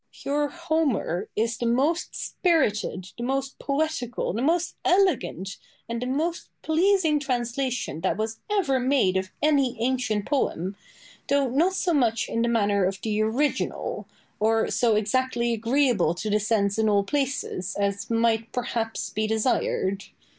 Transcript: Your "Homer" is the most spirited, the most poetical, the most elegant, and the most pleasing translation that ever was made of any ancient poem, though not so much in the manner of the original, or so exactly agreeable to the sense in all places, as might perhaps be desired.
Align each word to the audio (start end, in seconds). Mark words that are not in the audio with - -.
Your 0.25 0.47
"Homer" 0.47 1.29
is 1.35 1.59
the 1.59 1.67
most 1.67 2.15
spirited, 2.15 3.11
the 3.19 3.23
most 3.23 3.59
poetical, 3.59 4.33
the 4.33 4.41
most 4.41 4.75
elegant, 4.83 5.57
and 5.87 6.01
the 6.01 6.07
most 6.07 6.49
pleasing 6.63 7.19
translation 7.19 8.01
that 8.01 8.17
ever 8.49 8.79
was 8.79 8.83
made 8.87 9.15
of 9.15 9.29
any 9.43 9.79
ancient 9.79 10.25
poem, 10.25 10.75
though 11.27 11.49
not 11.51 11.73
so 11.75 11.93
much 11.93 12.27
in 12.27 12.41
the 12.41 12.49
manner 12.49 12.83
of 12.83 12.99
the 13.01 13.21
original, 13.21 14.07
or 14.39 14.71
so 14.71 14.95
exactly 14.95 15.53
agreeable 15.53 16.15
to 16.15 16.31
the 16.31 16.39
sense 16.39 16.79
in 16.79 16.89
all 16.89 17.03
places, 17.03 17.75
as 17.79 18.09
might 18.09 18.51
perhaps 18.51 19.11
be 19.11 19.27
desired. 19.27 20.05